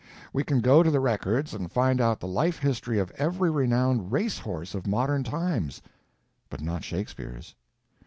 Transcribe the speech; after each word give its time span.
We 0.33 0.43
can 0.43 0.61
go 0.61 0.81
to 0.81 0.89
the 0.89 0.99
records 0.99 1.53
and 1.53 1.71
find 1.71 2.01
out 2.01 2.19
the 2.19 2.27
life 2.27 2.57
history 2.57 2.97
of 2.97 3.11
every 3.19 3.51
renowned 3.51 4.11
race 4.11 4.39
horse 4.39 4.73
of 4.73 4.87
modern 4.87 5.23
times—but 5.23 6.59
not 6.59 6.83
Shakespeare's! 6.83 7.53